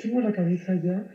[0.00, 1.08] Tengo la cabeza ya,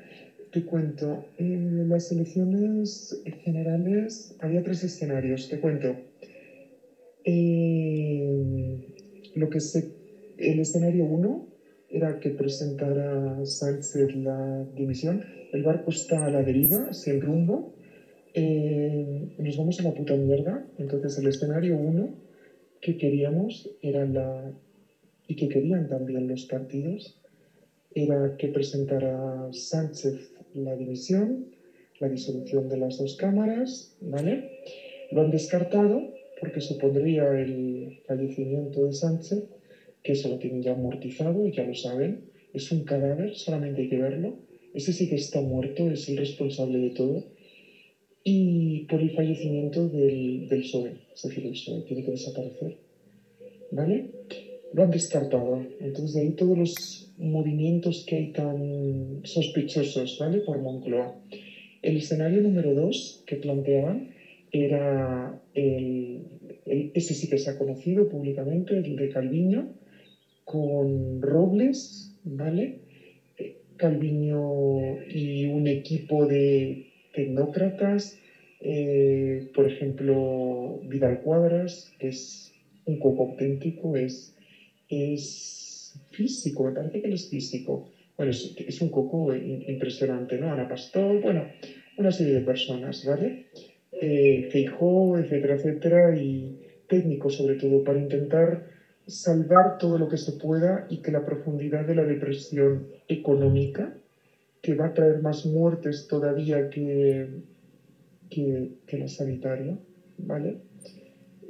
[0.52, 1.26] te cuento.
[1.38, 5.96] En las elecciones generales había tres escenarios, te cuento.
[7.23, 8.82] Eh,
[9.36, 9.90] lo que se,
[10.38, 11.48] el escenario uno
[11.90, 15.23] era que presentara Sánchez la dimisión.
[15.54, 17.76] El barco está a la deriva, sin rumbo.
[18.34, 20.68] Eh, nos vamos a la puta mierda.
[20.78, 22.16] Entonces el escenario uno
[22.81, 24.52] que queríamos era la
[25.26, 27.23] y que querían también los partidos
[27.96, 31.48] era que presentara Sánchez la dimisión,
[32.00, 34.62] la disolución de las dos cámaras, ¿vale?
[35.12, 36.02] Lo han descartado
[36.40, 39.44] porque supondría el fallecimiento de Sánchez,
[40.04, 42.26] que eso lo tienen ya amortizado ya lo saben.
[42.54, 44.38] Es un cadáver, solamente hay que verlo.
[44.73, 47.23] Ese sí que está muerto, es el responsable de todo.
[48.23, 52.78] Y por el fallecimiento del, del PSOE, es decir, el PSOE tiene que desaparecer.
[53.72, 54.12] ¿Vale?
[54.74, 55.66] Lo han descartado.
[55.80, 60.40] Entonces, de ahí todos los movimientos que hay tan sospechosos, ¿vale?
[60.40, 61.16] Por Moncloa.
[61.82, 64.10] El escenario número dos que planteaban
[64.52, 66.22] era el,
[66.66, 69.74] ese sí que se ha conocido públicamente, el de Calviño,
[70.44, 72.80] con Robles, ¿vale?
[73.78, 78.18] Calviño y un equipo de tecnócratas,
[78.62, 82.54] eh, por ejemplo, Vidal Cuadras, que es
[82.86, 84.36] un coco auténtico, es,
[85.13, 87.89] es físico, me parece que él es físico.
[88.17, 90.52] Bueno, es, es un coco impresionante, ¿no?
[90.52, 91.47] Ana Pastor, bueno,
[91.97, 93.47] una serie de personas, ¿vale?
[93.91, 98.65] Eh, Feijó, etcétera, etcétera, y técnicos sobre todo, para intentar
[99.05, 103.93] salvar todo lo que se pueda y que la profundidad de la depresión económica,
[104.61, 107.27] que va a traer más muertes todavía que,
[108.30, 109.77] que, que la sanitaria,
[110.20, 110.58] ¿vale?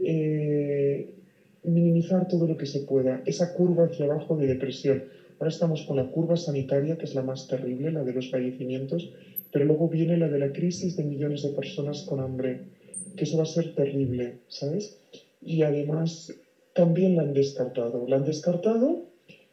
[0.01, 1.13] Eh,
[1.63, 5.03] minimizar todo lo que se pueda, esa curva hacia abajo de depresión.
[5.39, 9.09] Ahora estamos con la curva sanitaria, que es la más terrible, la de los fallecimientos,
[9.51, 12.61] pero luego viene la de la crisis de millones de personas con hambre,
[13.15, 14.97] que eso va a ser terrible, ¿sabes?
[15.41, 16.33] Y además
[16.73, 18.05] también la han descartado.
[18.07, 19.03] La han descartado,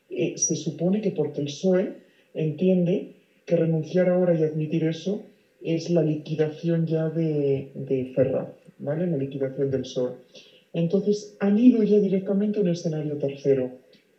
[0.09, 1.95] eh, se supone que porque el PSOE
[2.35, 5.23] entiende que renunciar ahora y admitir eso
[5.63, 8.49] es la liquidación ya de, de Ferraz,
[8.79, 9.07] ¿vale?
[9.07, 10.13] La liquidación del PSOE.
[10.73, 13.71] Entonces han ido ya directamente un escenario tercero,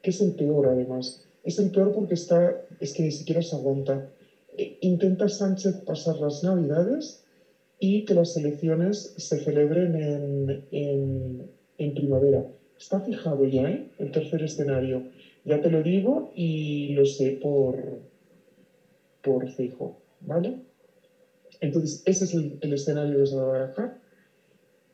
[0.02, 1.24] que es el peor además.
[1.44, 4.10] Es el peor porque está, es que ni siquiera se aguanta.
[4.58, 7.24] Eh, intenta Sánchez pasar las navidades
[7.80, 12.46] y que las elecciones se celebren en, en, en primavera.
[12.78, 13.88] Está fijado ya, ¿eh?
[13.98, 15.04] El tercer escenario.
[15.46, 18.00] Ya te lo digo y lo sé por,
[19.22, 20.58] por fijo, ¿vale?
[21.60, 24.02] Entonces, ese es el, el escenario que se va a barajar.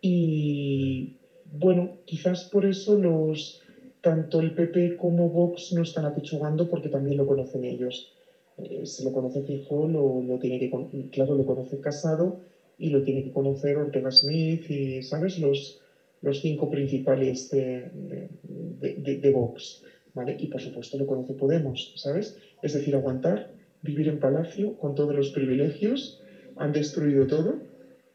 [0.01, 1.17] Y
[1.51, 3.61] bueno, quizás por eso los
[4.01, 8.13] tanto el PP como Vox no están apechugando porque también lo conocen ellos.
[8.57, 10.69] Eh, se lo conoce Fijo, lo, lo, tiene que,
[11.11, 12.39] claro, lo conoce Casado
[12.77, 15.37] y lo tiene que conocer Ortega Smith y, ¿sabes?
[15.39, 15.79] Los,
[16.21, 19.83] los cinco principales de, de, de, de, Vox,
[20.13, 20.35] ¿vale?
[20.39, 22.35] Y por supuesto lo conoce Podemos, ¿sabes?
[22.61, 26.19] Es decir, aguantar, vivir en palacio con todos los privilegios,
[26.55, 27.59] han destruido todo,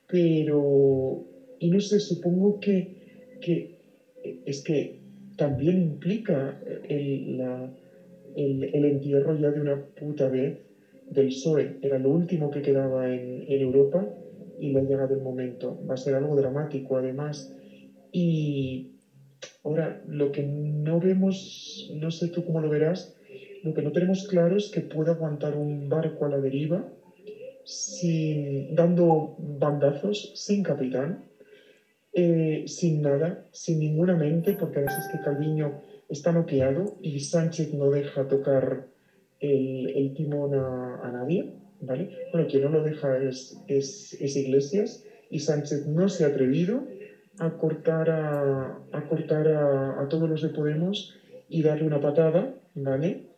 [0.09, 1.23] pero,
[1.59, 3.02] y no sé, supongo que,
[3.43, 3.83] que
[4.47, 5.01] es que
[5.37, 6.59] también implica
[6.89, 7.71] el, la,
[8.37, 10.59] el, el, entierro ya de una puta vez
[11.11, 14.07] del PSOE, era lo último que quedaba en, en Europa
[14.59, 15.77] y le ha llegado el momento.
[15.89, 17.53] Va a ser algo dramático, además.
[18.13, 18.93] Y
[19.65, 23.15] ahora, lo que no vemos, no sé tú cómo lo verás,
[23.63, 26.85] lo que no tenemos claro es que puede aguantar un barco a la deriva
[27.65, 31.25] sin, dando bandazos, sin capitán,
[32.15, 37.73] eh, sin nada, sin ninguna mente, porque a veces que Calviño está noqueado y Sánchez
[37.73, 38.89] no deja tocar
[39.41, 42.11] el, el timón a, a, nadie, ¿vale?
[42.31, 46.87] Bueno, quien no lo deja es, es, es Iglesias y Sánchez no se ha atrevido
[47.39, 51.17] a cortar a, a cortar a, a, todos los de Podemos
[51.49, 53.29] y darle una patada, ¿vale?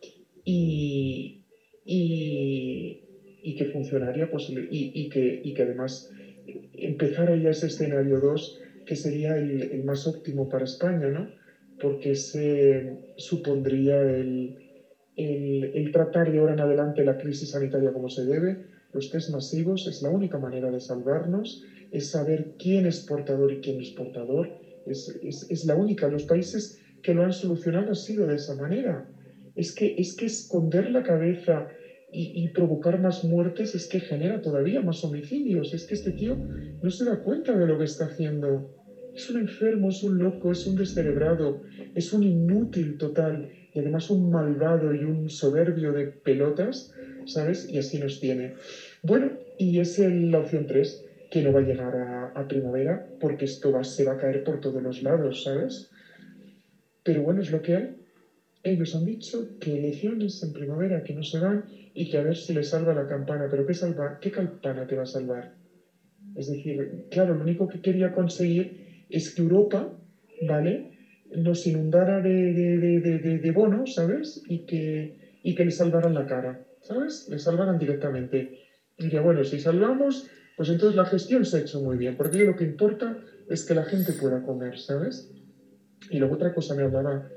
[0.43, 1.45] Y,
[1.85, 3.01] y,
[3.41, 6.11] y que funcionaría, pues, y, y, que, y que además
[6.73, 11.29] empezara ya ese escenario 2, que sería el, el, más óptimo para España, ¿no?
[11.79, 14.57] Porque se supondría el,
[15.15, 19.87] el, tratar de ahora en adelante la crisis sanitaria como se debe, los test masivos
[19.87, 24.49] es la única manera de salvarnos, es saber quién es portador y quién es portador,
[24.85, 26.07] es, es, la única.
[26.07, 29.05] Los países que lo han solucionado han sido de esa manera.
[29.55, 31.67] Es que, es que esconder la cabeza
[32.15, 35.73] y, provocar más muertes es que genera todavía más homicidios.
[35.73, 36.37] Es que este tío
[36.81, 38.73] no se da cuenta de lo que está haciendo.
[39.13, 41.61] Es un enfermo, es un loco, es un descerebrado,
[41.93, 46.93] es un inútil total y además un malvado y un soberbio de pelotas,
[47.25, 47.67] ¿sabes?
[47.69, 48.53] Y así nos tiene.
[49.01, 53.83] Bueno, y es la opción 3, que no va a llegar a, primavera porque esto
[53.83, 55.89] se va a caer por todos los lados, ¿sabes?
[57.03, 58.04] Pero bueno, es lo que hay.
[58.65, 62.35] Ellos han dicho que elecciones en primavera que no se van y que a ver
[62.35, 63.47] si les salva la campana.
[63.49, 64.17] Pero ¿qué, salva?
[64.19, 65.53] ¿qué campana te va a salvar?
[66.35, 69.95] Es decir, claro, lo único que quería conseguir es que Europa,
[70.47, 70.97] ¿vale?
[71.35, 74.41] Nos inundara de, de, de, bonos, ¿sabes?
[74.49, 77.27] Y que, y que le salvaran la cara, ¿sabes?
[77.29, 78.61] Le salvaran directamente.
[78.97, 80.27] Y diría, bueno, si salvamos,
[80.57, 83.15] pues entonces la gestión se ha hecho muy bien, porque lo que importa
[83.47, 85.31] es que la gente pueda comer, ¿sabes?
[86.09, 87.29] Y luego otra cosa me hablaba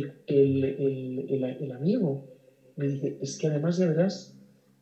[0.00, 2.24] el, el, el, amigo,
[2.76, 4.36] me dice, es que además ya verás,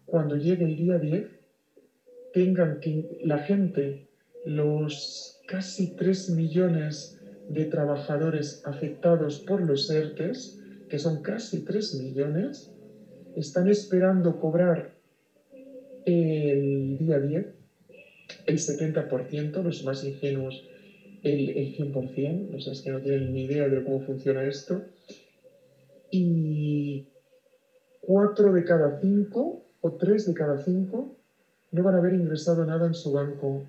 [0.06, 1.26] cuando llegue el día 10,
[2.32, 4.08] tengan que la gente,
[4.44, 12.72] los casi 3 millones de trabajadores afectados por los ERTES, que son casi 3 millones,
[13.36, 14.94] están esperando cobrar
[16.04, 17.64] el día 10
[18.46, 20.64] el 70%, los más ingenuos
[21.22, 24.82] el, el 100%, los es que no tienen ni idea de cómo funciona esto,
[26.16, 27.08] y
[28.02, 31.16] 4 de cada 5 o 3 de cada 5
[31.72, 33.62] no van a haber ingresado nada en su banco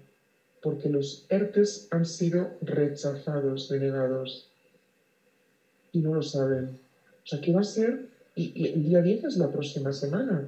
[0.61, 4.51] porque los ERTES han sido rechazados, denegados,
[5.91, 6.77] y no lo saben.
[7.23, 8.09] O sea, ¿qué va a ser?
[8.35, 10.47] Y, y el día 10 es la próxima semana.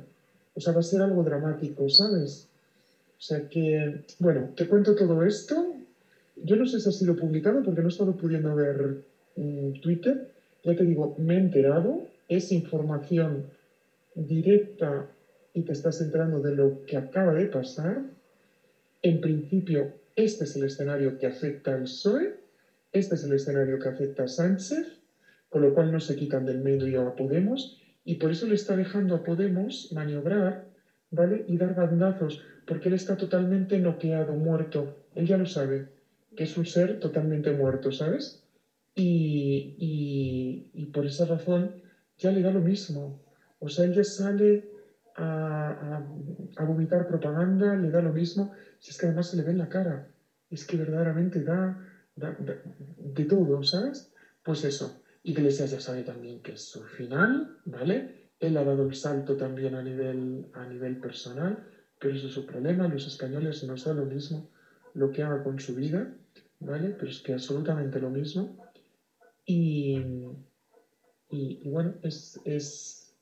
[0.55, 2.47] O sea, va a ser algo dramático, ¿sabes?
[3.17, 5.73] O sea que, bueno, te cuento todo esto.
[6.35, 9.03] Yo no sé si ha sido publicado porque no he estado pudiendo ver
[9.35, 10.36] mm, Twitter.
[10.67, 12.09] Ya te digo, me he enterado.
[12.27, 13.45] Es información
[14.15, 15.07] directa
[15.53, 18.01] y te estás enterando de lo que acaba de pasar.
[19.01, 22.33] En principio, este es el escenario que afecta al PSOE.
[22.91, 24.99] Este es el escenario que afecta a Sánchez,
[25.47, 27.81] con lo cual no se quitan del medio a Podemos.
[28.03, 30.65] Y por eso le está dejando a Podemos maniobrar,
[31.11, 31.45] ¿vale?
[31.47, 34.97] Y dar bandazos porque él está totalmente noqueado, muerto.
[35.15, 35.87] Él ya lo sabe,
[36.35, 38.43] que es un ser totalmente muerto, ¿sabes?
[38.99, 39.75] Y,
[40.91, 41.71] por esa razón
[42.17, 43.19] ya le da lo mismo.
[43.59, 44.69] O sea, él ya sale
[45.15, 46.03] a,
[46.59, 49.69] vomitar propaganda, le da lo mismo, si es que además se le ve en la
[49.69, 50.07] cara.
[50.49, 51.77] Es que verdaderamente da,
[52.15, 54.11] de todo, ¿sabes?
[54.43, 55.01] Pues eso.
[55.23, 58.29] Iglesias ya sabe también que es su final, ¿vale?
[58.39, 61.65] Él ha dado el salto también a nivel, a nivel personal
[61.99, 62.87] pero eso es su problema.
[62.87, 64.49] Los españoles nos da lo mismo
[64.93, 66.11] lo que haga con su vida,
[66.59, 66.89] ¿vale?
[66.89, 68.57] Pero es que absolutamente lo mismo.
[69.45, 70.01] Y,
[71.29, 73.13] y, bueno, es, es,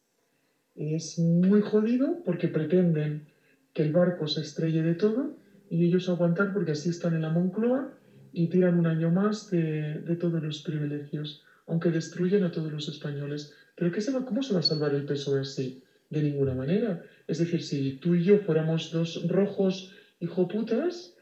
[0.76, 3.26] es muy jodido porque pretenden
[3.74, 5.36] que el barco se estrelle de todo
[5.70, 7.92] y ellos aguantar porque así están en la Moncloa
[8.32, 12.88] y tiran un año más de, de todos los privilegios, aunque destruyen a todos los
[12.88, 13.54] españoles.
[13.76, 15.82] Pero ¿qué se va, ¿cómo se va a salvar el PSOE así?
[16.10, 17.02] De ninguna manera.
[17.28, 21.16] Es decir, si tú y yo fuéramos dos rojos hijoputas,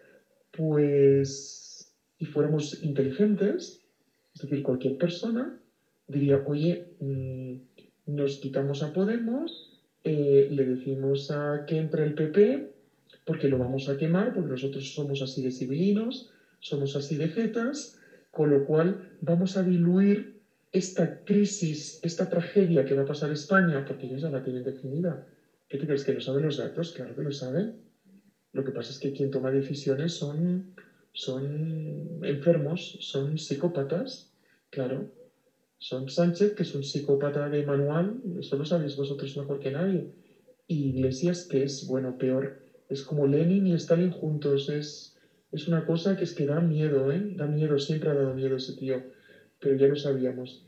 [0.51, 3.81] pues, y fuéramos inteligentes,
[4.33, 5.57] es decir, cualquier persona
[6.13, 7.53] diría, oye, mm,
[8.07, 12.71] nos quitamos a Podemos, eh, le decimos a que entre el PP,
[13.25, 16.29] porque lo vamos a quemar, porque nosotros somos así de civilinos,
[16.59, 17.99] somos así de jetas,
[18.31, 20.41] con lo cual vamos a diluir
[20.71, 25.25] esta crisis, esta tragedia que va a pasar España, porque ellos ya la tienen definida,
[25.73, 26.91] ¿Qué te crees que no saben los datos?
[26.91, 27.81] Claro que lo saben.
[28.51, 30.75] Lo que pasa es que quien toma decisiones son,
[31.11, 34.31] son enfermos, son psicópatas,
[34.69, 35.11] claro.
[35.83, 40.13] Son Sánchez, que es un psicópata de manual, eso lo sabéis vosotros mejor que nadie.
[40.65, 42.61] Y Iglesias, que es, bueno, peor.
[42.87, 44.69] Es como Lenin y Stalin juntos.
[44.69, 45.17] Es,
[45.51, 47.33] es una cosa que es que da miedo, ¿eh?
[47.35, 49.03] Da miedo, siempre ha dado miedo ese tío.
[49.59, 50.65] Pero ya lo sabíamos.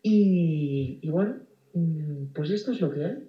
[0.00, 1.42] Y, y bueno,
[1.74, 3.28] mm, pues esto es lo que hay.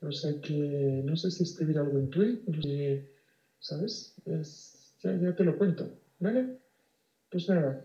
[0.00, 3.06] O sea que no sé si escribir algo en Twitter,
[3.58, 4.14] ¿sabes?
[4.24, 6.56] ya, ya te lo cuento, ¿vale?
[7.30, 7.84] Pues nada,